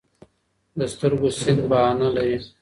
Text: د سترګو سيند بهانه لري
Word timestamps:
د 0.79 0.81
سترګو 0.93 1.27
سيند 1.39 1.61
بهانه 1.71 2.07
لري 2.15 2.37